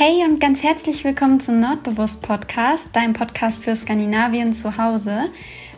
Hey 0.00 0.22
und 0.24 0.38
ganz 0.38 0.62
herzlich 0.62 1.02
willkommen 1.02 1.40
zum 1.40 1.58
Nordbewusst 1.58 2.22
Podcast, 2.22 2.88
deinem 2.92 3.14
Podcast 3.14 3.60
für 3.60 3.74
Skandinavien 3.74 4.54
zu 4.54 4.78
Hause. 4.78 5.24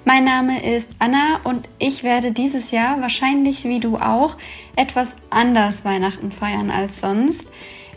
Mein 0.04 0.24
Name 0.24 0.62
ist 0.76 0.90
Anna 0.98 1.40
und 1.44 1.66
ich 1.78 2.02
werde 2.02 2.30
dieses 2.30 2.70
Jahr 2.70 3.00
wahrscheinlich 3.00 3.64
wie 3.64 3.80
du 3.80 3.96
auch 3.96 4.36
etwas 4.76 5.16
anders 5.30 5.86
Weihnachten 5.86 6.32
feiern 6.32 6.70
als 6.70 7.00
sonst. 7.00 7.46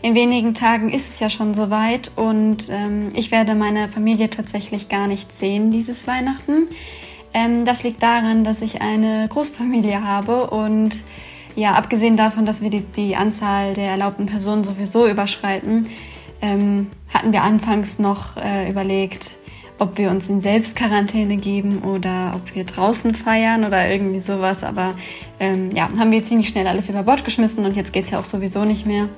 In 0.00 0.14
wenigen 0.14 0.54
Tagen 0.54 0.90
ist 0.90 1.10
es 1.10 1.20
ja 1.20 1.28
schon 1.28 1.52
soweit 1.52 2.10
und 2.16 2.70
ähm, 2.70 3.10
ich 3.12 3.30
werde 3.30 3.54
meine 3.54 3.90
Familie 3.90 4.30
tatsächlich 4.30 4.88
gar 4.88 5.08
nicht 5.08 5.30
sehen 5.30 5.70
dieses 5.70 6.06
Weihnachten. 6.06 6.68
Ähm, 7.34 7.66
das 7.66 7.82
liegt 7.82 8.02
daran, 8.02 8.44
dass 8.44 8.62
ich 8.62 8.80
eine 8.80 9.28
Großfamilie 9.28 10.02
habe 10.02 10.48
und 10.48 10.94
ja, 11.54 11.74
abgesehen 11.74 12.16
davon, 12.16 12.46
dass 12.46 12.62
wir 12.62 12.70
die, 12.70 12.80
die 12.80 13.14
Anzahl 13.14 13.74
der 13.74 13.90
erlaubten 13.90 14.24
Personen 14.24 14.64
sowieso 14.64 15.06
überschreiten, 15.06 15.90
ähm, 16.44 16.88
hatten 17.12 17.32
wir 17.32 17.42
anfangs 17.42 17.98
noch 17.98 18.36
äh, 18.36 18.70
überlegt, 18.70 19.30
ob 19.78 19.96
wir 19.96 20.10
uns 20.10 20.28
in 20.28 20.42
Selbstquarantäne 20.42 21.38
geben 21.38 21.78
oder 21.82 22.34
ob 22.36 22.54
wir 22.54 22.64
draußen 22.64 23.14
feiern 23.14 23.64
oder 23.64 23.90
irgendwie 23.90 24.20
sowas. 24.20 24.62
Aber 24.62 24.94
ähm, 25.40 25.70
ja, 25.72 25.88
haben 25.98 26.12
wir 26.12 26.24
ziemlich 26.24 26.48
schnell 26.48 26.66
alles 26.66 26.88
über 26.90 27.02
Bord 27.02 27.24
geschmissen 27.24 27.64
und 27.64 27.76
jetzt 27.76 27.92
geht 27.92 28.04
es 28.04 28.10
ja 28.10 28.20
auch 28.20 28.24
sowieso 28.24 28.64
nicht 28.64 28.84
mehr. 28.86 29.08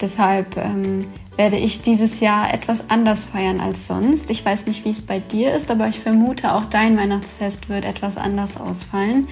Deshalb 0.00 0.56
ähm, 0.56 1.06
werde 1.36 1.56
ich 1.56 1.82
dieses 1.82 2.20
Jahr 2.20 2.54
etwas 2.54 2.88
anders 2.88 3.24
feiern 3.24 3.60
als 3.60 3.86
sonst. 3.86 4.30
Ich 4.30 4.44
weiß 4.44 4.66
nicht, 4.66 4.84
wie 4.84 4.90
es 4.90 5.02
bei 5.02 5.18
dir 5.18 5.52
ist, 5.54 5.70
aber 5.70 5.88
ich 5.88 5.98
vermute, 5.98 6.54
auch 6.54 6.64
dein 6.66 6.96
Weihnachtsfest 6.96 7.68
wird 7.68 7.84
etwas 7.84 8.16
anders 8.16 8.58
ausfallen. 8.58 9.28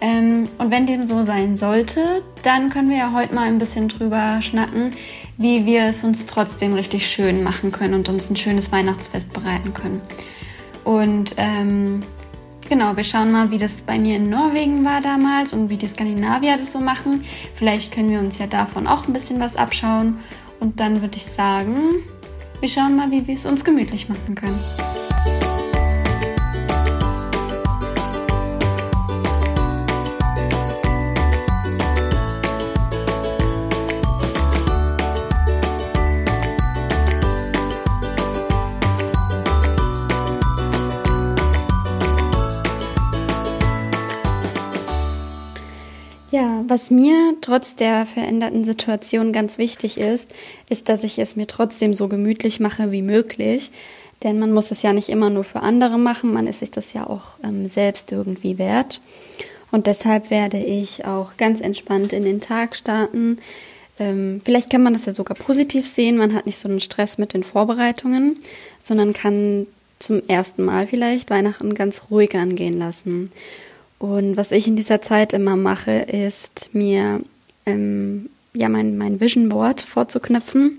Ähm, 0.00 0.44
und 0.58 0.70
wenn 0.70 0.86
dem 0.86 1.06
so 1.06 1.22
sein 1.22 1.56
sollte, 1.56 2.22
dann 2.42 2.68
können 2.68 2.90
wir 2.90 2.98
ja 2.98 3.12
heute 3.14 3.34
mal 3.34 3.46
ein 3.46 3.58
bisschen 3.58 3.88
drüber 3.88 4.42
schnacken, 4.42 4.90
wie 5.36 5.66
wir 5.66 5.84
es 5.84 6.04
uns 6.04 6.26
trotzdem 6.26 6.74
richtig 6.74 7.06
schön 7.06 7.42
machen 7.42 7.72
können 7.72 7.94
und 7.94 8.08
uns 8.08 8.30
ein 8.30 8.36
schönes 8.36 8.70
Weihnachtsfest 8.72 9.32
bereiten 9.32 9.74
können. 9.74 10.00
Und 10.84 11.34
ähm, 11.38 12.00
genau, 12.68 12.96
wir 12.96 13.04
schauen 13.04 13.32
mal, 13.32 13.50
wie 13.50 13.58
das 13.58 13.80
bei 13.80 13.98
mir 13.98 14.16
in 14.16 14.24
Norwegen 14.24 14.84
war 14.84 15.00
damals 15.00 15.52
und 15.52 15.70
wie 15.70 15.76
die 15.76 15.88
Skandinavier 15.88 16.56
das 16.56 16.72
so 16.72 16.80
machen. 16.80 17.24
Vielleicht 17.54 17.92
können 17.92 18.10
wir 18.10 18.20
uns 18.20 18.38
ja 18.38 18.46
davon 18.46 18.86
auch 18.86 19.06
ein 19.06 19.12
bisschen 19.12 19.40
was 19.40 19.56
abschauen. 19.56 20.18
Und 20.60 20.78
dann 20.80 21.02
würde 21.02 21.16
ich 21.16 21.24
sagen, 21.24 21.76
wir 22.60 22.68
schauen 22.68 22.96
mal, 22.96 23.10
wie 23.10 23.26
wir 23.26 23.34
es 23.34 23.46
uns 23.46 23.64
gemütlich 23.64 24.08
machen 24.08 24.34
können. 24.34 24.58
Was 46.74 46.90
mir 46.90 47.36
trotz 47.40 47.76
der 47.76 48.04
veränderten 48.04 48.64
Situation 48.64 49.32
ganz 49.32 49.58
wichtig 49.58 49.96
ist, 49.96 50.32
ist, 50.68 50.88
dass 50.88 51.04
ich 51.04 51.20
es 51.20 51.36
mir 51.36 51.46
trotzdem 51.46 51.94
so 51.94 52.08
gemütlich 52.08 52.58
mache 52.58 52.90
wie 52.90 53.00
möglich. 53.00 53.70
Denn 54.24 54.40
man 54.40 54.50
muss 54.50 54.72
es 54.72 54.82
ja 54.82 54.92
nicht 54.92 55.08
immer 55.08 55.30
nur 55.30 55.44
für 55.44 55.60
andere 55.60 55.98
machen, 55.98 56.32
man 56.32 56.48
ist 56.48 56.58
sich 56.58 56.72
das 56.72 56.92
ja 56.92 57.06
auch 57.06 57.34
ähm, 57.44 57.68
selbst 57.68 58.10
irgendwie 58.10 58.58
wert. 58.58 59.00
Und 59.70 59.86
deshalb 59.86 60.30
werde 60.30 60.56
ich 60.58 61.04
auch 61.04 61.36
ganz 61.36 61.60
entspannt 61.60 62.12
in 62.12 62.24
den 62.24 62.40
Tag 62.40 62.74
starten. 62.74 63.38
Ähm, 64.00 64.40
vielleicht 64.44 64.68
kann 64.68 64.82
man 64.82 64.94
das 64.94 65.06
ja 65.06 65.12
sogar 65.12 65.36
positiv 65.36 65.86
sehen. 65.86 66.16
Man 66.16 66.34
hat 66.34 66.44
nicht 66.44 66.58
so 66.58 66.68
einen 66.68 66.80
Stress 66.80 67.18
mit 67.18 67.34
den 67.34 67.44
Vorbereitungen, 67.44 68.38
sondern 68.80 69.12
kann 69.12 69.68
zum 70.00 70.22
ersten 70.26 70.64
Mal 70.64 70.88
vielleicht 70.88 71.30
Weihnachten 71.30 71.72
ganz 71.74 72.10
ruhig 72.10 72.34
angehen 72.34 72.76
lassen. 72.76 73.30
Und 73.98 74.36
was 74.36 74.52
ich 74.52 74.66
in 74.66 74.76
dieser 74.76 75.00
Zeit 75.00 75.32
immer 75.32 75.56
mache, 75.56 75.92
ist 75.92 76.70
mir 76.72 77.20
ähm, 77.66 78.28
ja 78.52 78.68
mein, 78.68 78.98
mein 78.98 79.20
Vision 79.20 79.48
Board 79.48 79.82
vorzuknöpfen. 79.82 80.78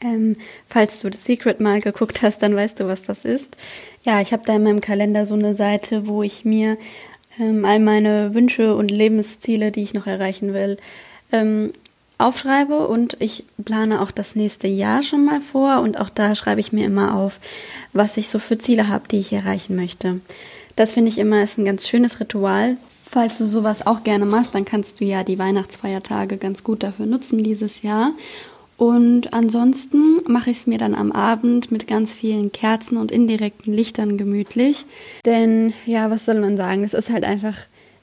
Ähm, 0.00 0.36
falls 0.68 1.00
du 1.00 1.10
The 1.12 1.18
Secret 1.18 1.60
mal 1.60 1.80
geguckt 1.80 2.22
hast, 2.22 2.42
dann 2.42 2.56
weißt 2.56 2.80
du, 2.80 2.86
was 2.86 3.02
das 3.02 3.24
ist. 3.24 3.56
Ja, 4.04 4.20
ich 4.20 4.32
habe 4.32 4.42
da 4.44 4.56
in 4.56 4.62
meinem 4.62 4.80
Kalender 4.80 5.26
so 5.26 5.34
eine 5.34 5.54
Seite, 5.54 6.06
wo 6.06 6.22
ich 6.22 6.44
mir 6.44 6.78
ähm, 7.38 7.64
all 7.64 7.80
meine 7.80 8.34
Wünsche 8.34 8.74
und 8.74 8.90
Lebensziele, 8.90 9.72
die 9.72 9.82
ich 9.82 9.94
noch 9.94 10.06
erreichen 10.06 10.54
will, 10.54 10.78
ähm, 11.32 11.72
aufschreibe 12.18 12.86
und 12.86 13.16
ich 13.20 13.44
plane 13.64 14.00
auch 14.02 14.10
das 14.10 14.36
nächste 14.36 14.68
Jahr 14.68 15.02
schon 15.02 15.24
mal 15.24 15.40
vor 15.40 15.80
und 15.80 15.98
auch 15.98 16.10
da 16.10 16.34
schreibe 16.34 16.60
ich 16.60 16.72
mir 16.72 16.84
immer 16.84 17.16
auf, 17.16 17.40
was 17.92 18.18
ich 18.18 18.28
so 18.28 18.38
für 18.38 18.58
Ziele 18.58 18.88
habe, 18.88 19.08
die 19.08 19.20
ich 19.20 19.32
erreichen 19.32 19.74
möchte. 19.74 20.20
Das 20.80 20.94
finde 20.94 21.10
ich 21.10 21.18
immer 21.18 21.42
ist 21.42 21.58
ein 21.58 21.66
ganz 21.66 21.86
schönes 21.86 22.20
Ritual. 22.20 22.78
Falls 23.02 23.36
du 23.36 23.44
sowas 23.44 23.86
auch 23.86 24.02
gerne 24.02 24.24
machst, 24.24 24.54
dann 24.54 24.64
kannst 24.64 24.98
du 24.98 25.04
ja 25.04 25.24
die 25.24 25.38
Weihnachtsfeiertage 25.38 26.38
ganz 26.38 26.64
gut 26.64 26.82
dafür 26.82 27.04
nutzen 27.04 27.44
dieses 27.44 27.82
Jahr. 27.82 28.12
Und 28.78 29.34
ansonsten 29.34 30.20
mache 30.26 30.48
ich 30.48 30.56
es 30.56 30.66
mir 30.66 30.78
dann 30.78 30.94
am 30.94 31.12
Abend 31.12 31.70
mit 31.70 31.86
ganz 31.86 32.14
vielen 32.14 32.50
Kerzen 32.50 32.96
und 32.96 33.12
indirekten 33.12 33.74
Lichtern 33.74 34.16
gemütlich. 34.16 34.86
Denn 35.26 35.74
ja, 35.84 36.10
was 36.10 36.24
soll 36.24 36.40
man 36.40 36.56
sagen? 36.56 36.82
Es 36.82 36.94
ist 36.94 37.10
halt 37.10 37.24
einfach 37.24 37.58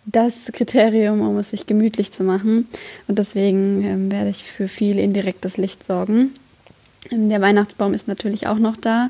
das 0.06 0.52
Kriterium, 0.54 1.22
um 1.22 1.36
es 1.40 1.50
sich 1.50 1.66
gemütlich 1.66 2.12
zu 2.12 2.24
machen. 2.24 2.68
Und 3.08 3.18
deswegen 3.18 3.84
ähm, 3.84 4.12
werde 4.12 4.30
ich 4.30 4.44
für 4.44 4.68
viel 4.68 5.00
indirektes 5.00 5.58
Licht 5.58 5.84
sorgen. 5.84 6.36
Ähm, 7.10 7.28
der 7.28 7.42
Weihnachtsbaum 7.42 7.96
ist 7.96 8.08
natürlich 8.08 8.46
auch 8.46 8.60
noch 8.60 8.78
da. 8.78 9.10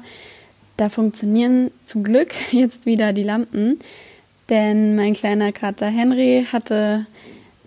Da 0.77 0.89
funktionieren 0.89 1.71
zum 1.85 2.03
Glück 2.03 2.33
jetzt 2.51 2.85
wieder 2.85 3.11
die 3.11 3.23
Lampen, 3.23 3.79
denn 4.49 4.95
mein 4.95 5.13
kleiner 5.13 5.51
Kater 5.51 5.87
Henry 5.87 6.45
hatte, 6.51 7.05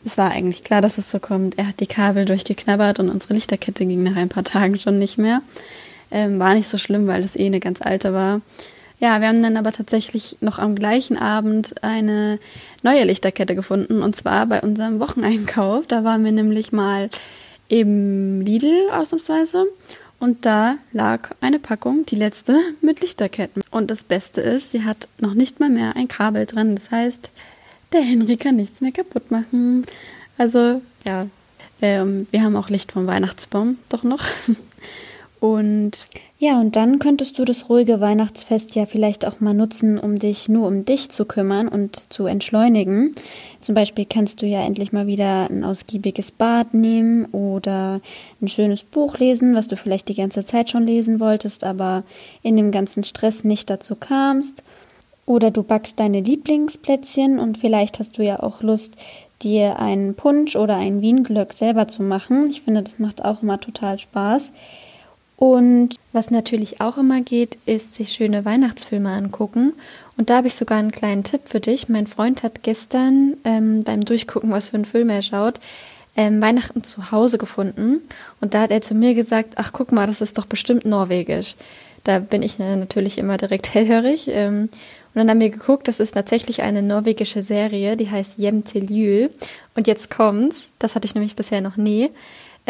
es 0.04 0.16
war 0.16 0.30
eigentlich 0.30 0.64
klar, 0.64 0.80
dass 0.80 0.96
es 0.96 1.10
so 1.10 1.18
kommt, 1.18 1.58
er 1.58 1.66
hat 1.66 1.80
die 1.80 1.86
Kabel 1.86 2.24
durchgeknabbert 2.24 3.00
und 3.00 3.10
unsere 3.10 3.34
Lichterkette 3.34 3.84
ging 3.84 4.02
nach 4.02 4.16
ein 4.16 4.30
paar 4.30 4.44
Tagen 4.44 4.78
schon 4.78 4.98
nicht 4.98 5.18
mehr. 5.18 5.42
Ähm, 6.12 6.38
war 6.38 6.54
nicht 6.54 6.68
so 6.68 6.78
schlimm, 6.78 7.06
weil 7.06 7.22
das 7.22 7.36
eh 7.36 7.46
eine 7.46 7.60
ganz 7.60 7.82
alte 7.82 8.14
war. 8.14 8.40
Ja, 8.98 9.20
wir 9.20 9.28
haben 9.28 9.42
dann 9.42 9.56
aber 9.56 9.72
tatsächlich 9.72 10.36
noch 10.40 10.58
am 10.58 10.74
gleichen 10.74 11.16
Abend 11.16 11.82
eine 11.82 12.38
neue 12.82 13.04
Lichterkette 13.04 13.54
gefunden 13.54 14.02
und 14.02 14.14
zwar 14.14 14.46
bei 14.46 14.60
unserem 14.60 15.00
Wocheneinkauf. 15.00 15.86
Da 15.86 16.04
waren 16.04 16.24
wir 16.24 16.32
nämlich 16.32 16.72
mal 16.72 17.10
im 17.68 18.40
Lidl 18.40 18.90
ausnahmsweise 18.92 19.66
und 20.20 20.44
da 20.44 20.76
lag 20.92 21.30
eine 21.40 21.58
Packung, 21.58 22.04
die 22.04 22.14
letzte, 22.14 22.60
mit 22.82 23.00
Lichterketten. 23.00 23.62
Und 23.70 23.90
das 23.90 24.04
Beste 24.04 24.42
ist, 24.42 24.70
sie 24.70 24.84
hat 24.84 25.08
noch 25.18 25.32
nicht 25.32 25.60
mal 25.60 25.70
mehr 25.70 25.96
ein 25.96 26.08
Kabel 26.08 26.44
dran. 26.44 26.76
Das 26.76 26.90
heißt, 26.90 27.30
der 27.92 28.02
Henry 28.02 28.36
kann 28.36 28.56
nichts 28.56 28.82
mehr 28.82 28.92
kaputt 28.92 29.30
machen. 29.30 29.86
Also, 30.36 30.82
ja, 31.08 31.26
ähm, 31.80 32.26
wir 32.30 32.42
haben 32.42 32.54
auch 32.54 32.68
Licht 32.68 32.92
vom 32.92 33.06
Weihnachtsbaum, 33.06 33.78
doch 33.88 34.02
noch. 34.02 34.24
Und 35.40 36.06
ja, 36.42 36.58
und 36.58 36.74
dann 36.74 36.98
könntest 36.98 37.38
du 37.38 37.44
das 37.44 37.68
ruhige 37.68 38.00
Weihnachtsfest 38.00 38.74
ja 38.74 38.86
vielleicht 38.86 39.26
auch 39.26 39.40
mal 39.40 39.52
nutzen, 39.52 39.98
um 39.98 40.18
dich 40.18 40.48
nur 40.48 40.66
um 40.66 40.86
dich 40.86 41.10
zu 41.10 41.26
kümmern 41.26 41.68
und 41.68 42.10
zu 42.10 42.24
entschleunigen. 42.24 43.12
Zum 43.60 43.74
Beispiel 43.74 44.06
kannst 44.06 44.40
du 44.40 44.46
ja 44.46 44.62
endlich 44.62 44.90
mal 44.90 45.06
wieder 45.06 45.50
ein 45.50 45.64
ausgiebiges 45.64 46.30
Bad 46.30 46.72
nehmen 46.72 47.26
oder 47.26 48.00
ein 48.40 48.48
schönes 48.48 48.84
Buch 48.84 49.18
lesen, 49.18 49.54
was 49.54 49.68
du 49.68 49.76
vielleicht 49.76 50.08
die 50.08 50.14
ganze 50.14 50.42
Zeit 50.42 50.70
schon 50.70 50.86
lesen 50.86 51.20
wolltest, 51.20 51.62
aber 51.62 52.04
in 52.40 52.56
dem 52.56 52.70
ganzen 52.70 53.04
Stress 53.04 53.44
nicht 53.44 53.68
dazu 53.68 53.94
kamst. 53.94 54.62
Oder 55.26 55.50
du 55.50 55.62
backst 55.62 56.00
deine 56.00 56.20
Lieblingsplätzchen 56.20 57.38
und 57.38 57.58
vielleicht 57.58 57.98
hast 57.98 58.16
du 58.16 58.24
ja 58.24 58.42
auch 58.42 58.62
Lust, 58.62 58.94
dir 59.42 59.78
einen 59.78 60.14
Punsch 60.14 60.56
oder 60.56 60.76
ein 60.76 61.02
Wienglöck 61.02 61.52
selber 61.52 61.86
zu 61.86 62.02
machen. 62.02 62.48
Ich 62.48 62.62
finde, 62.62 62.82
das 62.82 62.98
macht 62.98 63.22
auch 63.26 63.42
immer 63.42 63.60
total 63.60 63.98
Spaß. 63.98 64.52
Und 65.36 65.99
was 66.12 66.30
natürlich 66.30 66.80
auch 66.80 66.98
immer 66.98 67.20
geht, 67.20 67.58
ist 67.66 67.94
sich 67.94 68.12
schöne 68.12 68.44
Weihnachtsfilme 68.44 69.10
angucken. 69.10 69.74
Und 70.16 70.28
da 70.28 70.38
habe 70.38 70.48
ich 70.48 70.54
sogar 70.54 70.78
einen 70.78 70.92
kleinen 70.92 71.24
Tipp 71.24 71.42
für 71.44 71.60
dich. 71.60 71.88
Mein 71.88 72.06
Freund 72.06 72.42
hat 72.42 72.62
gestern 72.62 73.36
ähm, 73.44 73.84
beim 73.84 74.04
Durchgucken, 74.04 74.50
was 74.50 74.68
für 74.68 74.74
einen 74.74 74.84
Film 74.84 75.08
er 75.08 75.22
schaut, 75.22 75.60
ähm, 76.16 76.42
Weihnachten 76.42 76.82
zu 76.82 77.12
Hause 77.12 77.38
gefunden. 77.38 78.00
Und 78.40 78.54
da 78.54 78.62
hat 78.62 78.70
er 78.70 78.82
zu 78.82 78.94
mir 78.94 79.14
gesagt, 79.14 79.54
ach 79.56 79.72
guck 79.72 79.92
mal, 79.92 80.06
das 80.06 80.20
ist 80.20 80.36
doch 80.36 80.46
bestimmt 80.46 80.84
norwegisch. 80.84 81.54
Da 82.02 82.18
bin 82.18 82.42
ich 82.42 82.58
natürlich 82.58 83.18
immer 83.18 83.36
direkt 83.36 83.72
hellhörig. 83.74 84.26
Ähm, 84.28 84.68
und 85.12 85.18
dann 85.18 85.30
haben 85.30 85.40
wir 85.40 85.50
geguckt, 85.50 85.88
das 85.88 86.00
ist 86.00 86.12
tatsächlich 86.12 86.62
eine 86.62 86.82
norwegische 86.82 87.42
Serie, 87.42 87.96
die 87.96 88.10
heißt 88.10 88.34
Jem 88.36 88.64
til 88.64 88.90
Jul. 88.92 89.30
Und 89.74 89.86
jetzt 89.86 90.10
kommt's, 90.10 90.68
das 90.78 90.94
hatte 90.94 91.06
ich 91.06 91.14
nämlich 91.14 91.34
bisher 91.34 91.60
noch 91.60 91.76
nie. 91.76 92.10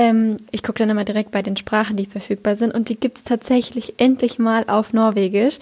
Ähm, 0.00 0.38
ich 0.50 0.62
gucke 0.62 0.78
dann 0.78 0.88
immer 0.88 1.04
direkt 1.04 1.30
bei 1.30 1.42
den 1.42 1.58
Sprachen, 1.58 1.94
die 1.98 2.06
verfügbar 2.06 2.56
sind. 2.56 2.72
Und 2.72 2.88
die 2.88 2.98
gibt's 2.98 3.22
tatsächlich 3.22 3.94
endlich 3.98 4.38
mal 4.38 4.64
auf 4.66 4.94
Norwegisch 4.94 5.58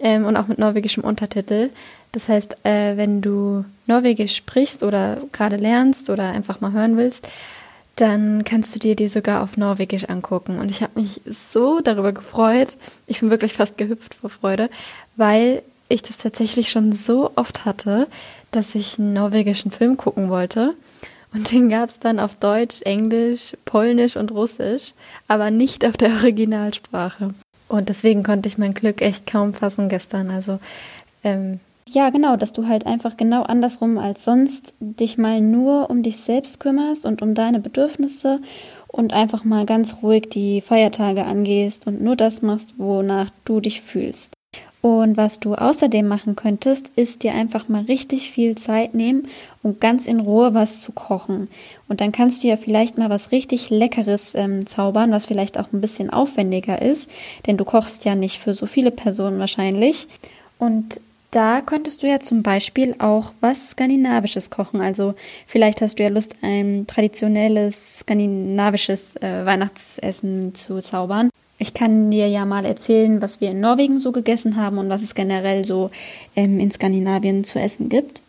ähm, 0.00 0.24
und 0.24 0.38
auch 0.38 0.46
mit 0.46 0.58
norwegischem 0.58 1.04
Untertitel. 1.04 1.68
Das 2.12 2.30
heißt, 2.30 2.64
äh, 2.64 2.96
wenn 2.96 3.20
du 3.20 3.66
Norwegisch 3.86 4.36
sprichst 4.36 4.82
oder 4.82 5.18
gerade 5.32 5.56
lernst 5.56 6.08
oder 6.08 6.30
einfach 6.30 6.62
mal 6.62 6.72
hören 6.72 6.96
willst, 6.96 7.28
dann 7.96 8.42
kannst 8.44 8.74
du 8.74 8.78
dir 8.78 8.96
die 8.96 9.08
sogar 9.08 9.42
auf 9.42 9.58
Norwegisch 9.58 10.08
angucken. 10.08 10.58
Und 10.58 10.70
ich 10.70 10.82
habe 10.82 10.98
mich 10.98 11.20
so 11.26 11.80
darüber 11.80 12.12
gefreut. 12.12 12.78
Ich 13.06 13.20
bin 13.20 13.28
wirklich 13.28 13.52
fast 13.52 13.76
gehüpft 13.76 14.14
vor 14.14 14.30
Freude, 14.30 14.70
weil 15.16 15.62
ich 15.90 16.00
das 16.00 16.16
tatsächlich 16.16 16.70
schon 16.70 16.94
so 16.94 17.32
oft 17.36 17.66
hatte, 17.66 18.08
dass 18.50 18.74
ich 18.74 18.98
einen 18.98 19.12
norwegischen 19.12 19.70
Film 19.70 19.98
gucken 19.98 20.30
wollte. 20.30 20.74
Und 21.34 21.50
den 21.50 21.68
gab 21.68 21.88
es 21.88 21.98
dann 21.98 22.20
auf 22.20 22.36
Deutsch, 22.36 22.80
Englisch, 22.82 23.56
Polnisch 23.64 24.16
und 24.16 24.30
Russisch, 24.30 24.94
aber 25.26 25.50
nicht 25.50 25.84
auf 25.84 25.96
der 25.96 26.12
Originalsprache. 26.22 27.34
Und 27.68 27.88
deswegen 27.88 28.22
konnte 28.22 28.48
ich 28.48 28.56
mein 28.56 28.74
Glück 28.74 29.02
echt 29.02 29.26
kaum 29.26 29.52
fassen 29.52 29.88
gestern. 29.88 30.30
Also 30.30 30.60
ähm, 31.24 31.58
ja, 31.88 32.10
genau, 32.10 32.36
dass 32.36 32.52
du 32.52 32.68
halt 32.68 32.86
einfach 32.86 33.16
genau 33.16 33.42
andersrum 33.42 33.98
als 33.98 34.24
sonst 34.24 34.74
dich 34.80 35.18
mal 35.18 35.40
nur 35.40 35.90
um 35.90 36.02
dich 36.02 36.18
selbst 36.18 36.60
kümmerst 36.60 37.04
und 37.04 37.20
um 37.20 37.34
deine 37.34 37.58
Bedürfnisse 37.58 38.40
und 38.86 39.12
einfach 39.12 39.44
mal 39.44 39.66
ganz 39.66 40.02
ruhig 40.02 40.28
die 40.30 40.60
Feiertage 40.60 41.24
angehst 41.24 41.86
und 41.86 42.00
nur 42.00 42.16
das 42.16 42.42
machst, 42.42 42.74
wonach 42.78 43.30
du 43.44 43.60
dich 43.60 43.80
fühlst. 43.80 44.33
Und 44.84 45.16
was 45.16 45.40
du 45.40 45.54
außerdem 45.54 46.06
machen 46.06 46.36
könntest, 46.36 46.90
ist 46.94 47.22
dir 47.22 47.32
einfach 47.32 47.70
mal 47.70 47.84
richtig 47.84 48.30
viel 48.30 48.54
Zeit 48.54 48.92
nehmen, 48.92 49.28
um 49.62 49.80
ganz 49.80 50.06
in 50.06 50.20
Ruhe 50.20 50.52
was 50.52 50.82
zu 50.82 50.92
kochen. 50.92 51.48
Und 51.88 52.02
dann 52.02 52.12
kannst 52.12 52.44
du 52.44 52.48
ja 52.48 52.58
vielleicht 52.58 52.98
mal 52.98 53.08
was 53.08 53.32
richtig 53.32 53.70
Leckeres 53.70 54.34
ähm, 54.34 54.66
zaubern, 54.66 55.10
was 55.10 55.24
vielleicht 55.24 55.58
auch 55.58 55.72
ein 55.72 55.80
bisschen 55.80 56.10
aufwendiger 56.10 56.82
ist, 56.82 57.08
denn 57.46 57.56
du 57.56 57.64
kochst 57.64 58.04
ja 58.04 58.14
nicht 58.14 58.42
für 58.42 58.52
so 58.52 58.66
viele 58.66 58.90
Personen 58.90 59.38
wahrscheinlich. 59.38 60.06
Und 60.58 61.00
da 61.30 61.62
könntest 61.62 62.02
du 62.02 62.06
ja 62.06 62.20
zum 62.20 62.42
Beispiel 62.42 62.94
auch 62.98 63.32
was 63.40 63.70
Skandinavisches 63.70 64.50
kochen. 64.50 64.82
Also 64.82 65.14
vielleicht 65.46 65.80
hast 65.80 65.98
du 65.98 66.02
ja 66.02 66.10
Lust, 66.10 66.36
ein 66.42 66.86
traditionelles 66.86 68.00
skandinavisches 68.00 69.16
äh, 69.16 69.46
Weihnachtsessen 69.46 70.54
zu 70.54 70.82
zaubern. 70.82 71.30
Ich 71.58 71.72
kann 71.72 72.10
dir 72.10 72.28
ja 72.28 72.44
mal 72.44 72.64
erzählen, 72.64 73.22
was 73.22 73.40
wir 73.40 73.50
in 73.50 73.60
Norwegen 73.60 74.00
so 74.00 74.12
gegessen 74.12 74.56
haben 74.56 74.78
und 74.78 74.88
was 74.88 75.02
es 75.02 75.14
generell 75.14 75.64
so 75.64 75.90
ähm, 76.34 76.58
in 76.58 76.70
Skandinavien 76.70 77.44
zu 77.44 77.60
essen 77.60 77.88
gibt. 77.88 78.22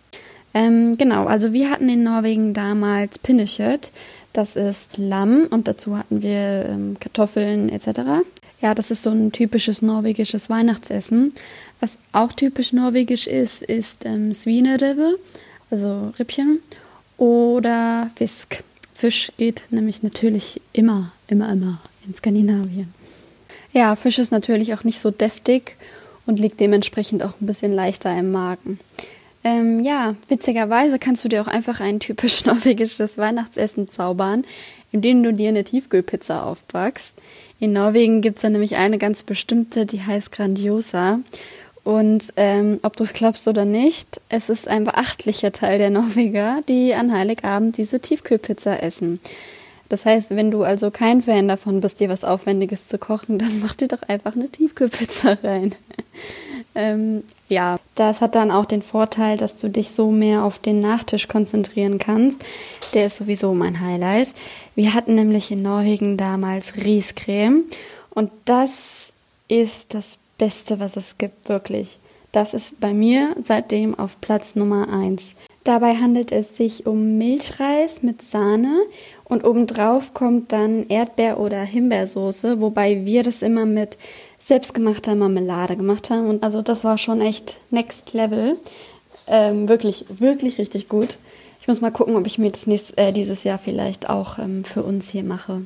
Ähm, 0.54 0.98
genau, 0.98 1.26
also 1.26 1.52
wir 1.52 1.70
hatten 1.70 1.90
in 1.90 2.04
Norwegen 2.04 2.54
damals 2.54 3.20
Pinnekjøtt. 3.20 3.92
Das 4.32 4.56
ist 4.56 4.98
Lamm 4.98 5.48
und 5.50 5.68
dazu 5.68 5.98
hatten 5.98 6.22
wir 6.22 6.66
ähm, 6.70 6.98
Kartoffeln 7.00 7.70
etc. 7.70 8.24
Ja, 8.62 8.74
das 8.76 8.92
ist 8.92 9.04
so 9.04 9.10
ein 9.10 9.32
typisches 9.32 9.82
norwegisches 9.82 10.50
Weihnachtsessen. 10.50 11.34
Was 11.80 12.00
auch 12.12 12.32
typisch 12.32 12.74
norwegisch 12.74 13.28
ist, 13.28 13.64
ist 13.64 14.06
ähm, 14.06 14.34
Svineribbe, 14.34 15.18
also 15.70 16.14
Rippchen, 16.20 16.60
oder 17.18 18.10
Fisk. 18.16 18.64
Fisch 18.94 19.32
geht 19.38 19.64
nämlich 19.72 20.04
natürlich 20.04 20.62
immer, 20.72 21.12
immer, 21.28 21.52
immer 21.52 21.80
in 22.08 22.16
Skandinavien. 22.16 22.94
Ja, 23.76 23.98
Fisch 23.98 24.20
ist 24.20 24.32
natürlich 24.32 24.74
auch 24.74 24.86
nicht 24.86 25.02
so 25.02 25.12
deftig 25.12 25.76
und 26.26 26.40
liegt 26.40 26.62
dementsprechend 26.62 27.22
auch 27.24 27.34
ein 27.42 27.46
bisschen 27.46 27.74
leichter 27.74 28.18
im 28.18 28.32
Magen. 28.32 28.80
Ähm, 29.44 29.82
ja, 29.82 30.16
witzigerweise 30.30 30.98
kannst 30.98 31.26
du 31.26 31.28
dir 31.28 31.42
auch 31.42 31.48
einfach 31.48 31.82
ein 31.82 32.00
typisch 32.00 32.46
norwegisches 32.46 33.18
Weihnachtsessen 33.18 33.90
zaubern, 33.90 34.46
indem 34.94 35.22
du 35.24 35.34
dir 35.34 35.50
eine 35.50 35.66
Tiefkühlpizza 35.66 36.44
aufbackst. 36.44 37.22
In 37.60 37.74
Norwegen 37.74 38.22
gibt 38.22 38.38
es 38.38 38.44
da 38.44 38.50
nämlich 38.50 38.78
eine 38.78 38.98
ganz 38.98 39.24
bestimmte, 39.24 39.86
die 39.86 40.02
heißt 40.02 40.32
Grandiosa. 40.32 41.20
Und 41.84 42.32
ähm, 42.38 42.80
ob 42.82 42.96
du 42.96 43.04
es 43.04 43.12
glaubst 43.12 43.46
oder 43.46 43.66
nicht, 43.66 44.22
es 44.30 44.48
ist 44.48 44.70
ein 44.70 44.86
beachtlicher 44.86 45.52
Teil 45.52 45.80
der 45.80 45.90
Norweger, 45.90 46.62
die 46.70 46.94
an 46.94 47.12
Heiligabend 47.12 47.76
diese 47.76 48.00
Tiefkühlpizza 48.00 48.78
essen. 48.78 49.20
Das 49.90 50.06
heißt, 50.06 50.32
wenn 50.32 50.52
du 50.52 50.64
also 50.64 50.92
kein 50.92 51.22
Fan 51.22 51.48
davon 51.48 51.80
bist, 51.80 52.00
dir 52.00 52.10
was 52.10 52.24
Aufwendiges 52.24 52.88
zu 52.88 52.98
kochen, 52.98 53.38
dann 53.40 53.60
mach 53.60 53.76
dir 53.76 53.88
doch 53.88 54.02
einfach 54.04 54.36
eine 54.36 54.50
Tiefkühlpizza 54.50 55.38
rein. 55.44 55.76
ähm, 56.76 57.24
ja, 57.48 57.78
das 57.94 58.22
hat 58.22 58.36
dann 58.36 58.52
auch 58.52 58.66
den 58.66 58.82
Vorteil, 58.82 59.38
dass 59.38 59.56
du 59.56 59.70
dich 59.70 59.92
so 59.92 60.10
mehr 60.10 60.44
auf 60.44 60.58
den 60.58 60.82
Nachtisch 60.82 61.28
konzentrieren 61.28 62.00
kannst. 62.00 62.44
Der 62.94 63.06
ist 63.06 63.18
sowieso 63.18 63.54
mein 63.54 63.82
Highlight. 63.82 64.34
Wir 64.74 64.94
hatten 64.94 65.16
nämlich 65.16 65.52
in 65.52 65.62
Norwegen 65.62 66.18
damals 66.18 66.76
Riescreme 66.78 67.64
und 68.10 68.32
das 68.46 69.14
ist 69.48 69.94
das 69.94 70.18
Beste, 70.38 70.80
was 70.80 70.98
es 70.98 71.18
gibt, 71.18 71.50
wirklich. 71.50 72.00
Das 72.32 72.54
ist 72.54 72.80
bei 72.80 72.94
mir 72.94 73.36
seitdem 73.44 73.98
auf 73.98 74.20
Platz 74.20 74.56
Nummer 74.56 74.90
eins. 74.90 75.36
Dabei 75.66 75.96
handelt 75.96 76.32
es 76.32 76.56
sich 76.56 76.86
um 76.86 77.18
Milchreis 77.18 78.04
mit 78.04 78.22
Sahne 78.22 78.84
und 79.24 79.44
obendrauf 79.44 80.14
kommt 80.14 80.54
dann 80.54 80.86
Erdbeer- 80.90 81.40
oder 81.40 81.60
Himbeersoße, 81.64 82.62
wobei 82.62 83.04
wir 83.04 83.24
das 83.24 83.42
immer 83.42 83.66
mit 83.66 83.98
selbstgemachter 84.38 85.16
Marmelade 85.16 85.76
gemacht 85.76 86.12
haben. 86.12 86.30
Und 86.30 86.44
also 86.44 86.62
das 86.62 86.84
war 86.84 87.00
schon 87.00 87.20
echt 87.20 87.58
next 87.72 88.14
level. 88.14 88.58
Ähm, 89.26 89.68
wirklich, 89.68 90.06
wirklich 90.08 90.60
richtig 90.60 90.88
gut. 90.88 91.18
Ich 91.60 91.68
muss 91.68 91.82
mal 91.82 91.90
gucken, 91.90 92.16
ob 92.16 92.28
ich 92.28 92.38
mir 92.38 92.52
das 92.52 92.68
nächst, 92.68 92.96
äh, 93.00 93.12
dieses 93.12 93.44
Jahr 93.44 93.58
vielleicht 93.58 94.08
auch 94.08 94.38
ähm, 94.38 94.66
für 94.66 94.84
uns 94.84 95.10
hier 95.10 95.24
mache. 95.24 95.66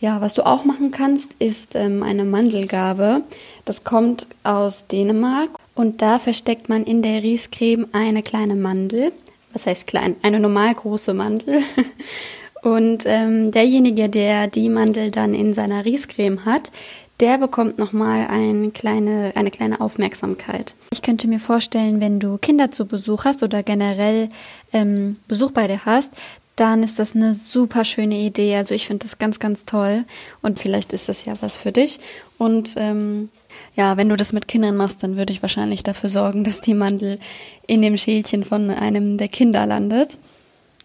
Ja, 0.00 0.20
was 0.20 0.34
du 0.34 0.44
auch 0.44 0.64
machen 0.64 0.90
kannst, 0.90 1.34
ist 1.38 1.76
ähm, 1.76 2.02
eine 2.02 2.24
Mandelgabe. 2.24 3.22
Das 3.64 3.84
kommt 3.84 4.26
aus 4.42 4.88
Dänemark 4.88 5.50
und 5.76 6.02
da 6.02 6.18
versteckt 6.18 6.68
man 6.68 6.82
in 6.82 7.02
der 7.02 7.22
Riescreme 7.22 7.86
eine 7.92 8.24
kleine 8.24 8.56
Mandel 8.56 9.12
was 9.52 9.66
heißt 9.66 9.86
klein, 9.86 10.16
eine 10.22 10.40
normal 10.40 10.74
große 10.74 11.14
Mandel. 11.14 11.62
Und 12.62 13.04
ähm, 13.06 13.52
derjenige, 13.52 14.08
der 14.08 14.48
die 14.48 14.68
Mandel 14.68 15.10
dann 15.10 15.32
in 15.32 15.54
seiner 15.54 15.84
Riescreme 15.84 16.44
hat, 16.44 16.72
der 17.20 17.38
bekommt 17.38 17.78
nochmal 17.78 18.26
eine 18.28 18.70
kleine, 18.70 19.32
eine 19.34 19.50
kleine 19.50 19.80
Aufmerksamkeit. 19.80 20.74
Ich 20.92 21.02
könnte 21.02 21.28
mir 21.28 21.40
vorstellen, 21.40 22.00
wenn 22.00 22.20
du 22.20 22.38
Kinder 22.38 22.70
zu 22.70 22.86
Besuch 22.86 23.24
hast 23.24 23.42
oder 23.42 23.62
generell 23.62 24.28
ähm, 24.72 25.16
Besuch 25.26 25.50
bei 25.50 25.66
dir 25.66 25.84
hast, 25.84 26.12
dann 26.54 26.82
ist 26.82 26.98
das 26.98 27.14
eine 27.14 27.34
super 27.34 27.84
schöne 27.84 28.16
Idee. 28.16 28.56
Also 28.56 28.74
ich 28.74 28.86
finde 28.86 29.06
das 29.06 29.18
ganz, 29.18 29.38
ganz 29.38 29.64
toll 29.64 30.04
und 30.42 30.58
vielleicht 30.58 30.92
ist 30.92 31.08
das 31.08 31.24
ja 31.24 31.34
was 31.40 31.56
für 31.56 31.72
dich. 31.72 32.00
Und 32.36 32.74
ähm, 32.76 33.30
ja, 33.74 33.96
wenn 33.96 34.08
du 34.08 34.16
das 34.16 34.32
mit 34.32 34.48
Kindern 34.48 34.76
machst, 34.76 35.02
dann 35.02 35.16
würde 35.16 35.32
ich 35.32 35.42
wahrscheinlich 35.42 35.82
dafür 35.82 36.10
sorgen, 36.10 36.44
dass 36.44 36.60
die 36.60 36.74
Mandel 36.74 37.18
in 37.66 37.82
dem 37.82 37.96
Schälchen 37.96 38.44
von 38.44 38.70
einem 38.70 39.18
der 39.18 39.28
Kinder 39.28 39.66
landet. 39.66 40.18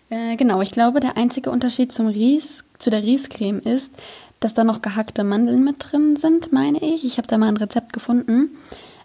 Äh, 0.09 0.35
genau, 0.35 0.61
ich 0.61 0.71
glaube, 0.71 0.99
der 0.99 1.17
einzige 1.17 1.49
Unterschied 1.49 1.91
zum 1.91 2.07
Ries, 2.07 2.65
zu 2.77 2.89
der 2.89 3.03
Riescreme 3.03 3.59
ist, 3.59 3.93
dass 4.39 4.53
da 4.53 4.63
noch 4.63 4.81
gehackte 4.81 5.23
Mandeln 5.23 5.63
mit 5.63 5.77
drin 5.79 6.15
sind, 6.17 6.51
meine 6.51 6.77
ich. 6.79 7.05
Ich 7.05 7.17
habe 7.17 7.27
da 7.27 7.37
mal 7.37 7.47
ein 7.47 7.57
Rezept 7.57 7.93
gefunden. 7.93 8.49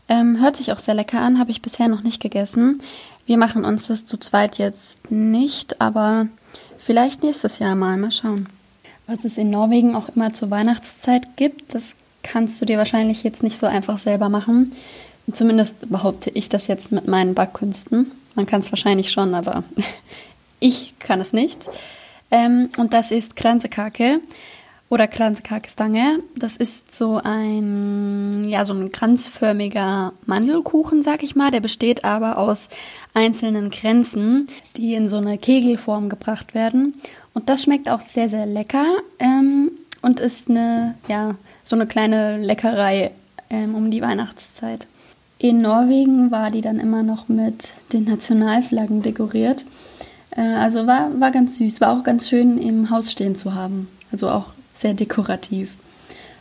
Ähm, 0.09 0.41
hört 0.41 0.57
sich 0.57 0.73
auch 0.73 0.79
sehr 0.79 0.95
lecker 0.95 1.21
an, 1.21 1.39
habe 1.39 1.51
ich 1.51 1.63
bisher 1.63 1.89
noch 1.89 2.03
nicht 2.03 2.21
gegessen. 2.21 2.83
Wir 3.25 3.39
machen 3.39 3.65
uns 3.65 3.87
das 3.89 4.05
zu 4.05 4.17
zweit 4.17 4.59
jetzt 4.59 5.11
nicht, 5.11 5.81
aber 5.81 6.29
vielleicht 6.79 7.23
nächstes 7.23 7.59
Jahr 7.59 7.75
mal. 7.75 7.97
Mal 7.97 8.11
schauen. 8.11 8.49
Was 9.07 9.25
es 9.25 9.39
in 9.39 9.51
Norwegen 9.51 9.95
auch 9.95 10.09
immer 10.15 10.35
zur 10.35 10.51
Weihnachtszeit 10.51 11.37
gibt, 11.37 11.75
das 11.75 11.97
kannst 12.23 12.61
du 12.61 12.65
dir 12.65 12.79
wahrscheinlich 12.79 13.23
jetzt 13.23 13.43
nicht 13.43 13.59
so 13.59 13.67
einfach 13.67 13.99
selber 13.99 14.29
machen. 14.29 14.73
Zumindest 15.33 15.91
behaupte 15.91 16.31
ich 16.31 16.49
das 16.49 16.67
jetzt 16.67 16.91
mit 16.91 17.07
meinen 17.07 17.35
Backkünsten. 17.35 18.13
Man 18.35 18.47
kann 18.47 18.61
es 18.61 18.73
wahrscheinlich 18.73 19.11
schon, 19.11 19.35
aber 19.35 19.65
ich 20.61 20.95
kann 20.99 21.21
es 21.21 21.33
nicht. 21.33 21.69
Ähm, 22.31 22.71
und 22.77 22.95
das 22.95 23.11
ist 23.11 23.37
Kranzekake 23.37 24.21
oder 24.89 25.07
Kranzekakestange. 25.07 26.21
Das 26.37 26.57
ist 26.57 26.93
so 26.93 27.21
ein, 27.23 28.49
ja, 28.49 28.65
so 28.65 28.73
ein 28.73 28.91
kranzförmiger 28.91 30.13
Mandelkuchen, 30.25 31.03
sag 31.03 31.23
ich 31.23 31.37
mal. 31.37 31.51
Der 31.51 31.61
besteht 31.61 32.05
aber 32.05 32.39
aus 32.39 32.69
einzelnen 33.13 33.71
Kränzen, 33.71 34.49
die 34.77 34.95
in 34.95 35.09
so 35.09 35.19
eine 35.19 35.37
Kegelform 35.37 36.09
gebracht 36.09 36.55
werden. 36.55 36.95
Und 37.35 37.49
das 37.49 37.63
schmeckt 37.63 37.91
auch 37.91 38.01
sehr, 38.01 38.29
sehr 38.29 38.47
lecker 38.47 38.87
ähm, 39.19 39.73
und 40.01 40.21
ist 40.21 40.49
eine, 40.49 40.95
ja, 41.07 41.35
so 41.69 41.77
eine 41.77 41.87
kleine 41.87 42.39
Leckerei 42.39 43.11
ähm, 43.51 43.75
um 43.75 43.91
die 43.91 44.01
Weihnachtszeit. 44.01 44.87
In 45.39 45.61
Norwegen 45.61 46.31
war 46.31 46.51
die 46.51 46.63
dann 46.63 46.81
immer 46.81 47.03
noch 47.03 47.29
mit 47.29 47.75
den 47.93 48.05
Nationalflaggen 48.05 49.03
dekoriert. 49.03 49.67
Äh, 50.31 50.41
also 50.41 50.87
war, 50.87 51.11
war 51.21 51.31
ganz 51.31 51.59
süß, 51.59 51.83
war 51.83 51.93
auch 51.93 52.05
ganz 52.05 52.27
schön 52.27 52.57
im 52.57 52.89
Haus 52.89 53.13
stehen 53.13 53.37
zu 53.37 53.55
haben. 53.55 53.89
Also 54.11 54.31
auch 54.31 54.47
sehr 54.73 54.95
dekorativ. 54.95 55.73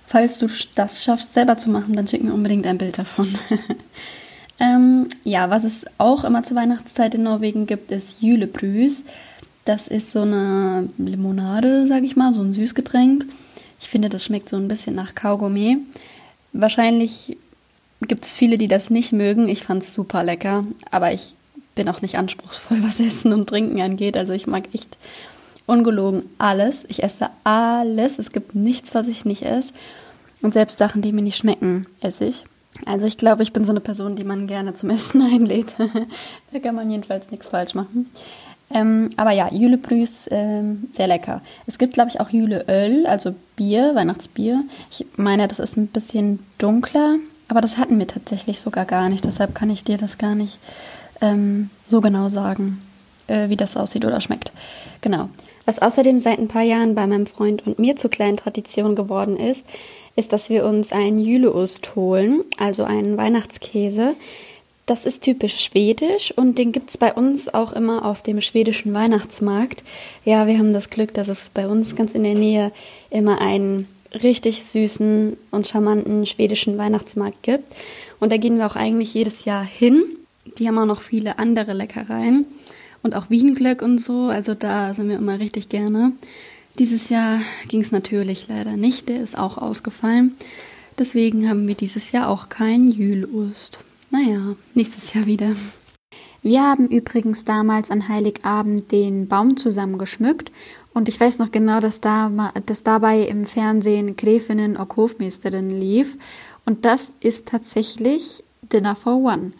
Falls 0.06 0.40
du 0.40 0.48
das 0.76 1.04
schaffst, 1.04 1.34
selber 1.34 1.58
zu 1.58 1.70
machen, 1.70 1.94
dann 1.94 2.08
schick 2.08 2.24
mir 2.24 2.34
unbedingt 2.34 2.66
ein 2.66 2.78
Bild 2.78 2.98
davon. 2.98 3.38
ähm, 4.62 5.08
ja, 5.26 5.50
was 5.50 5.66
es 5.66 5.84
auch 5.98 6.24
immer 6.24 6.44
zur 6.44 6.56
Weihnachtszeit 6.56 7.16
in 7.16 7.24
Norwegen 7.24 7.68
gibt, 7.68 7.92
ist 7.92 8.22
Julebrüs. 8.22 9.04
Das 9.66 9.90
ist 9.90 10.14
so 10.14 10.22
eine 10.22 10.88
Limonade, 10.98 11.86
sag 11.86 12.04
ich 12.04 12.16
mal, 12.16 12.32
so 12.32 12.42
ein 12.42 12.54
Süßgetränk 12.54 13.26
ich 13.80 13.88
finde, 13.88 14.10
das 14.10 14.24
schmeckt 14.24 14.50
so 14.50 14.58
ein 14.58 14.68
bisschen 14.68 14.96
nach 14.96 15.16
Kaugummi. 15.16 15.78
Wahrscheinlich 16.54 17.38
gibt 18.02 18.26
es 18.26 18.36
viele, 18.36 18.58
die 18.58 18.68
das 18.68 18.90
nicht 18.90 19.12
mögen. 19.12 19.50
Ich 19.50 19.64
fand 19.64 19.84
es 19.84 19.94
super 19.94 20.24
lecker, 20.24 20.66
aber 20.92 21.14
ich 21.14 21.34
bin 21.76 21.90
auch 21.90 22.02
nicht 22.02 22.18
anspruchsvoll, 22.18 22.80
was 22.82 23.00
Essen 23.00 23.34
und 23.34 23.48
Trinken 23.48 23.82
angeht. 23.82 24.18
Also 24.18 24.34
ich 24.34 24.48
mag 24.48 24.74
echt 24.74 24.98
ungelogen 25.66 26.24
alles. 26.38 26.86
Ich 26.88 27.04
esse 27.04 27.30
alles. 27.44 28.20
Es 28.20 28.32
gibt 28.32 28.56
nichts, 28.56 28.96
was 28.96 29.08
ich 29.08 29.26
nicht 29.26 29.44
esse. 29.44 29.74
Und 30.42 30.54
selbst 30.54 30.78
Sachen, 30.78 31.02
die 31.02 31.14
mir 31.14 31.22
nicht 31.22 31.38
schmecken, 31.38 31.88
esse 32.00 32.26
ich. 32.26 32.46
Also 32.86 33.08
ich 33.08 33.18
glaube, 33.18 33.44
ich 33.44 33.54
bin 33.54 33.66
so 33.66 33.72
eine 33.72 33.82
Person, 33.82 34.16
die 34.16 34.24
man 34.24 34.48
gerne 34.48 34.74
zum 34.74 34.90
Essen 34.90 35.22
einlädt. 35.34 35.76
da 36.52 36.60
kann 36.60 36.76
man 36.76 36.90
jedenfalls 36.90 37.32
nichts 37.32 37.50
falsch 37.50 37.74
machen. 37.74 38.10
Ähm, 38.70 39.10
aber 39.16 39.32
ja, 39.32 39.50
Jülebrüß, 39.52 40.28
ähm, 40.32 40.90
sehr 40.92 41.08
lecker. 41.08 41.42
Es 41.68 41.78
gibt, 41.78 41.94
glaube 41.94 42.10
ich, 42.10 42.20
auch 42.20 42.30
Jüleöl, 42.30 43.06
also 43.08 43.34
Bier, 43.56 43.96
Weihnachtsbier. 43.96 44.64
Ich 44.92 45.06
meine, 45.16 45.48
das 45.48 45.60
ist 45.60 45.78
ein 45.78 45.88
bisschen 45.88 46.40
dunkler, 46.58 47.16
aber 47.48 47.62
das 47.62 47.78
hatten 47.78 47.98
wir 47.98 48.08
tatsächlich 48.08 48.60
sogar 48.60 48.86
gar 48.86 49.10
nicht. 49.10 49.24
Deshalb 49.26 49.56
kann 49.56 49.70
ich 49.70 49.84
dir 49.84 49.98
das 49.98 50.18
gar 50.18 50.36
nicht 50.36 50.60
ähm, 51.22 51.70
so 51.88 52.02
genau 52.02 52.30
sagen, 52.30 52.82
äh, 53.28 53.50
wie 53.50 53.56
das 53.56 53.78
aussieht 53.78 54.04
oder 54.04 54.20
schmeckt. 54.20 54.52
Genau. 55.00 55.30
Was 55.66 55.80
außerdem 55.80 56.20
seit 56.20 56.40
ein 56.40 56.48
paar 56.48 56.62
Jahren 56.62 56.96
bei 56.96 57.08
meinem 57.08 57.26
Freund 57.26 57.66
und 57.66 57.80
mir 57.80 57.96
zur 57.96 58.10
kleinen 58.10 58.38
Tradition 58.38 58.96
geworden 58.96 59.38
ist, 59.38 59.66
ist, 60.16 60.34
dass 60.34 60.50
wir 60.50 60.66
uns 60.66 60.92
einen 60.92 61.20
Jüleost 61.20 61.96
holen, 61.96 62.44
also 62.58 62.84
einen 62.84 63.18
Weihnachtskäse. 63.18 64.16
Das 64.88 65.06
ist 65.06 65.22
typisch 65.22 65.60
schwedisch 65.60 66.32
und 66.32 66.58
den 66.58 66.72
gibt's 66.72 66.98
bei 66.98 67.14
uns 67.14 67.54
auch 67.54 67.74
immer 67.74 68.06
auf 68.06 68.24
dem 68.24 68.40
schwedischen 68.40 68.94
Weihnachtsmarkt. 68.94 69.84
Ja, 70.24 70.48
wir 70.48 70.58
haben 70.58 70.72
das 70.72 70.90
Glück, 70.90 71.14
dass 71.14 71.28
es 71.28 71.52
bei 71.54 71.68
uns 71.68 71.98
ganz 71.98 72.16
in 72.16 72.24
der 72.24 72.36
Nähe 72.36 72.72
immer 73.10 73.42
einen 73.42 73.86
richtig 74.14 74.64
süßen 74.64 75.36
und 75.52 75.68
charmanten 75.68 76.26
schwedischen 76.26 76.78
Weihnachtsmarkt 76.78 77.44
gibt. 77.44 77.68
Und 78.22 78.32
da 78.32 78.38
gehen 78.38 78.60
wir 78.60 78.66
auch 78.66 78.78
eigentlich 78.78 79.14
jedes 79.14 79.44
Jahr 79.44 79.66
hin. 79.66 80.06
Die 80.58 80.70
haben 80.70 80.80
auch 80.80 80.86
noch 80.86 81.02
viele 81.02 81.38
andere 81.38 81.74
Leckereien 81.74 82.46
und 83.04 83.14
auch 83.14 83.30
Wienglöck 83.30 83.82
und 83.82 84.00
so. 84.00 84.28
Also 84.28 84.56
da 84.56 84.94
sind 84.94 85.10
wir 85.10 85.18
immer 85.18 85.42
richtig 85.42 85.68
gerne. 85.68 86.14
Dieses 86.80 87.10
Jahr 87.10 87.42
ging 87.68 87.82
es 87.82 87.92
natürlich 87.92 88.48
leider 88.48 88.78
nicht, 88.78 89.10
der 89.10 89.20
ist 89.20 89.38
auch 89.38 89.58
ausgefallen. 89.58 90.38
Deswegen 90.98 91.50
haben 91.50 91.68
wir 91.68 91.76
dieses 91.76 92.14
Jahr 92.14 92.30
auch 92.30 92.48
keinen 92.48 92.88
Jülost. 92.88 93.82
Naja, 94.10 94.56
nächstes 94.74 95.14
Jahr 95.14 95.26
wieder. 95.26 95.56
Wir 96.42 96.62
haben 96.62 96.88
übrigens 96.88 97.44
damals 97.44 97.92
an 97.92 98.08
Heiligabend 98.08 98.92
den 98.92 99.28
Baum 99.28 99.58
zusammengeschmückt 99.58 100.52
und 100.94 101.10
ich 101.10 101.20
weiß 101.20 101.40
noch 101.40 101.52
genau, 101.52 101.82
dass, 101.82 102.00
da, 102.00 102.54
dass 102.66 102.84
dabei 102.84 103.22
im 103.24 103.46
Fernsehen 103.46 104.16
Gräfinnen 104.16 104.78
und 104.78 104.96
Hofmeisterin 104.96 105.70
lief 105.70 106.18
und 106.66 106.86
das 106.86 107.12
ist 107.20 107.48
tatsächlich 107.48 108.44
Dinner 108.62 108.96
for 108.96 109.18
One. 109.18 109.52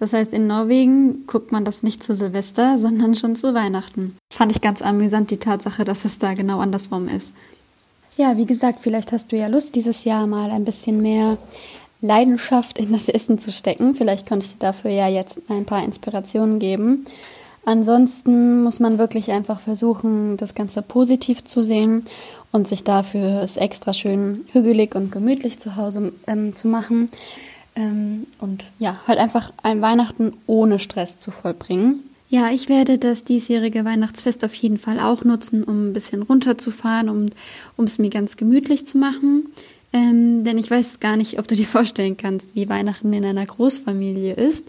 Das 0.00 0.12
heißt, 0.12 0.32
in 0.32 0.48
Norwegen 0.48 1.28
guckt 1.28 1.52
man 1.52 1.64
das 1.64 1.84
nicht 1.84 2.02
zu 2.02 2.16
Silvester, 2.16 2.78
sondern 2.80 3.14
schon 3.14 3.36
zu 3.36 3.54
Weihnachten. 3.54 4.16
Fand 4.32 4.50
ich 4.50 4.60
ganz 4.60 4.82
amüsant, 4.82 5.30
die 5.30 5.36
Tatsache, 5.36 5.84
dass 5.84 6.04
es 6.04 6.18
da 6.18 6.34
genau 6.34 6.58
andersrum 6.58 7.06
ist. 7.06 7.32
Ja, 8.16 8.36
wie 8.36 8.46
gesagt, 8.46 8.80
vielleicht 8.80 9.12
hast 9.12 9.32
du 9.32 9.36
ja 9.36 9.46
Lust, 9.46 9.74
dieses 9.74 10.04
Jahr 10.04 10.26
mal 10.26 10.50
ein 10.50 10.64
bisschen 10.64 11.00
mehr 11.00 11.38
Leidenschaft 12.02 12.78
in 12.78 12.92
das 12.92 13.08
Essen 13.08 13.38
zu 13.38 13.52
stecken. 13.52 13.94
Vielleicht 13.94 14.28
konnte 14.28 14.44
ich 14.44 14.52
dir 14.52 14.58
dafür 14.58 14.90
ja 14.90 15.08
jetzt 15.08 15.38
ein 15.48 15.64
paar 15.64 15.82
Inspirationen 15.82 16.58
geben. 16.58 17.06
Ansonsten 17.64 18.62
muss 18.62 18.80
man 18.80 18.98
wirklich 18.98 19.30
einfach 19.30 19.60
versuchen, 19.60 20.36
das 20.36 20.54
Ganze 20.54 20.82
positiv 20.82 21.44
zu 21.44 21.62
sehen 21.62 22.04
und 22.50 22.66
sich 22.66 22.82
dafür 22.82 23.42
es 23.42 23.56
extra 23.56 23.94
schön 23.94 24.44
hügelig 24.52 24.96
und 24.96 25.12
gemütlich 25.12 25.60
zu 25.60 25.76
Hause 25.76 26.12
ähm, 26.26 26.56
zu 26.56 26.66
machen. 26.66 27.08
Ähm, 27.76 28.26
und 28.40 28.64
ja, 28.80 29.00
halt 29.06 29.20
einfach 29.20 29.52
ein 29.62 29.80
Weihnachten 29.80 30.32
ohne 30.48 30.80
Stress 30.80 31.18
zu 31.18 31.30
vollbringen. 31.30 32.00
Ja, 32.28 32.50
ich 32.50 32.68
werde 32.68 32.98
das 32.98 33.24
diesjährige 33.24 33.84
Weihnachtsfest 33.84 34.44
auf 34.44 34.54
jeden 34.54 34.78
Fall 34.78 34.98
auch 34.98 35.22
nutzen, 35.22 35.62
um 35.62 35.90
ein 35.90 35.92
bisschen 35.92 36.22
runterzufahren, 36.22 37.08
um, 37.08 37.28
um 37.76 37.84
es 37.84 37.98
mir 37.98 38.10
ganz 38.10 38.36
gemütlich 38.36 38.86
zu 38.86 38.98
machen. 38.98 39.46
Ähm, 39.92 40.44
denn 40.44 40.58
ich 40.58 40.70
weiß 40.70 41.00
gar 41.00 41.16
nicht, 41.16 41.38
ob 41.38 41.48
du 41.48 41.54
dir 41.54 41.66
vorstellen 41.78 42.16
kannst, 42.16 42.54
wie 42.54 42.68
Weihnachten 42.68 43.12
in 43.12 43.24
einer 43.24 43.46
Großfamilie 43.46 44.34
ist. 44.34 44.66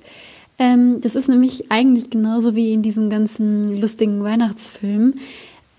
Ähm, 0.60 1.02
das 1.02 1.16
ist 1.16 1.30
nämlich 1.30 1.72
eigentlich 1.72 2.10
genauso 2.10 2.56
wie 2.56 2.74
in 2.74 2.84
diesen 2.84 3.10
ganzen 3.10 3.80
lustigen 3.80 4.24
Weihnachtsfilmen. 4.24 5.20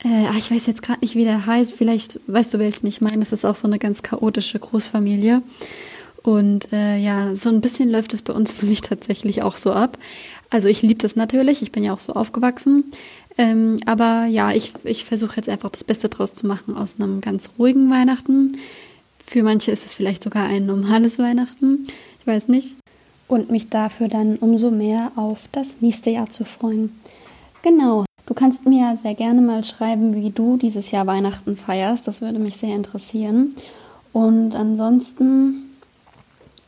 Äh, 0.05 0.39
ich 0.39 0.51
weiß 0.51 0.67
jetzt 0.67 0.83
gerade 0.83 1.01
nicht, 1.01 1.15
wie 1.15 1.25
der 1.25 1.47
heißt. 1.47 1.73
Vielleicht 1.73 2.21
weißt 2.27 2.55
du, 2.55 2.59
welchen 2.59 2.87
ich 2.87 3.01
meine. 3.01 3.19
Das 3.19 3.33
ist 3.33 3.45
auch 3.45 3.57
so 3.57 3.67
eine 3.67 3.79
ganz 3.79 4.03
chaotische 4.03 4.59
Großfamilie. 4.59 5.43
Und 6.23 6.73
äh, 6.73 6.97
ja, 6.97 7.37
so 7.37 7.51
ein 7.51 7.61
bisschen 7.61 7.91
läuft 7.91 8.15
es 8.15 8.23
bei 8.23 8.33
uns 8.33 8.61
nämlich 8.63 8.81
tatsächlich 8.81 9.43
auch 9.43 9.57
so 9.57 9.73
ab. 9.73 9.99
Also 10.51 10.69
ich 10.69 10.83
liebe 10.83 11.01
das 11.01 11.17
natürlich, 11.17 11.63
ich 11.63 11.73
bin 11.73 11.85
ja 11.85 11.93
auch 11.93 12.01
so 12.01 12.13
aufgewachsen. 12.13 12.85
Ähm, 13.37 13.77
aber 13.87 14.27
ja, 14.27 14.53
ich, 14.53 14.73
ich 14.85 15.05
versuche 15.05 15.37
jetzt 15.37 15.49
einfach 15.49 15.71
das 15.71 15.85
Beste 15.85 16.09
draus 16.09 16.35
zu 16.35 16.47
machen 16.47 16.77
aus 16.77 16.97
einem 16.97 17.21
ganz 17.21 17.51
ruhigen 17.59 17.91
Weihnachten. 17.91 18.57
Für 19.27 19.43
manche 19.43 19.71
ist 19.71 19.85
es 19.85 19.95
vielleicht 19.95 20.23
sogar 20.23 20.45
ein 20.45 20.67
normales 20.67 21.19
Weihnachten. 21.19 21.87
Ich 22.21 22.27
weiß 22.27 22.49
nicht. 22.49 22.77
Und 23.27 23.51
mich 23.51 23.69
dafür 23.69 24.09
dann 24.09 24.37
umso 24.37 24.71
mehr 24.71 25.13
auf 25.17 25.49
das 25.53 25.77
nächste 25.81 26.11
Jahr 26.11 26.31
zu 26.31 26.45
freuen. 26.45 26.93
Genau. 27.63 28.05
Du 28.27 28.35
kannst 28.35 28.67
mir 28.67 28.97
sehr 29.03 29.15
gerne 29.15 29.41
mal 29.41 29.65
schreiben, 29.65 30.15
wie 30.15 30.31
du 30.31 30.57
dieses 30.57 30.91
Jahr 30.91 31.07
Weihnachten 31.07 31.57
feierst. 31.57 32.07
Das 32.07 32.21
würde 32.21 32.39
mich 32.39 32.57
sehr 32.57 32.75
interessieren. 32.75 33.55
Und 34.13 34.55
ansonsten 34.55 35.65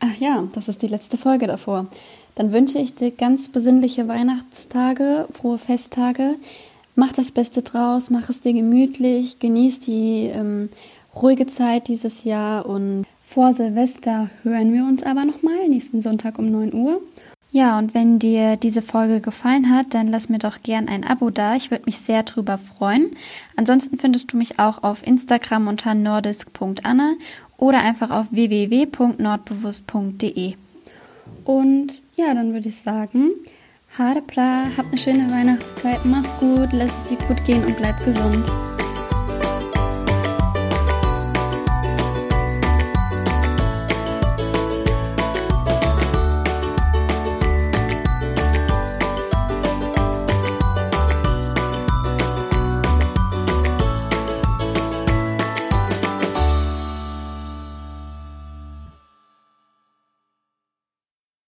Ach 0.00 0.16
ja, 0.18 0.46
das 0.52 0.68
ist 0.68 0.82
die 0.82 0.88
letzte 0.88 1.16
Folge 1.16 1.46
davor. 1.46 1.86
Dann 2.34 2.52
wünsche 2.52 2.78
ich 2.78 2.94
dir 2.94 3.10
ganz 3.10 3.48
besinnliche 3.48 4.08
Weihnachtstage, 4.08 5.26
frohe 5.32 5.58
Festtage. 5.58 6.36
Mach 6.94 7.12
das 7.12 7.32
Beste 7.32 7.62
draus, 7.62 8.10
mach 8.10 8.28
es 8.28 8.40
dir 8.40 8.52
gemütlich, 8.52 9.38
genieß 9.38 9.80
die 9.80 10.30
ähm, 10.32 10.68
ruhige 11.22 11.46
Zeit 11.46 11.88
dieses 11.88 12.24
Jahr 12.24 12.66
und 12.66 13.04
vor 13.24 13.52
Silvester 13.52 14.30
hören 14.42 14.72
wir 14.72 14.84
uns 14.84 15.02
aber 15.02 15.24
nochmal 15.24 15.68
nächsten 15.68 16.02
Sonntag 16.02 16.38
um 16.38 16.50
9 16.50 16.74
Uhr. 16.74 17.00
Ja, 17.50 17.78
und 17.78 17.94
wenn 17.94 18.18
dir 18.18 18.56
diese 18.56 18.82
Folge 18.82 19.20
gefallen 19.20 19.72
hat, 19.74 19.94
dann 19.94 20.08
lass 20.08 20.28
mir 20.28 20.38
doch 20.38 20.60
gern 20.62 20.88
ein 20.88 21.04
Abo 21.04 21.30
da. 21.30 21.56
Ich 21.56 21.70
würde 21.70 21.86
mich 21.86 21.96
sehr 21.98 22.22
drüber 22.22 22.58
freuen. 22.58 23.12
Ansonsten 23.56 23.96
findest 23.98 24.30
du 24.32 24.36
mich 24.36 24.58
auch 24.58 24.82
auf 24.82 25.06
Instagram 25.06 25.68
unter 25.68 25.94
nordisk.anna 25.94 27.14
oder 27.56 27.78
einfach 27.78 28.10
auf 28.10 28.26
www.nordbewusst.de. 28.30 30.54
Und 31.44 32.02
ja, 32.16 32.34
dann 32.34 32.52
würde 32.52 32.68
ich 32.68 32.76
sagen, 32.76 33.30
Harepla, 33.96 34.64
hab 34.76 34.88
eine 34.88 34.98
schöne 34.98 35.30
Weihnachtszeit, 35.30 36.04
mach's 36.04 36.36
gut, 36.38 36.68
lass 36.72 37.04
es 37.04 37.08
dir 37.08 37.16
gut 37.26 37.42
gehen 37.46 37.64
und 37.64 37.78
bleib 37.78 38.04
gesund. 38.04 38.44